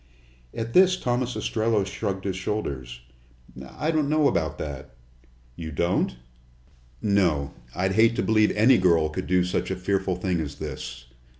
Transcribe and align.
At 0.51 0.73
this 0.73 0.97
Thomas 0.97 1.35
Ostrello 1.35 1.83
shrugged 1.85 2.23
his 2.23 2.35
shoulders. 2.35 3.01
"I 3.77 3.91
don't 3.91 4.09
know 4.09 4.27
about 4.27 4.57
that." 4.57 4.95
"You 5.55 5.71
don't?" 5.71 6.15
"No. 7.03 7.53
I'd 7.75 7.91
hate 7.91 8.15
to 8.15 8.23
believe 8.23 8.49
any 8.57 8.79
girl 8.79 9.09
could 9.09 9.27
do 9.27 9.43
such 9.43 9.69
a 9.69 9.75
fearful 9.75 10.15
thing 10.15 10.39
as 10.41 10.55
this." 10.55 11.05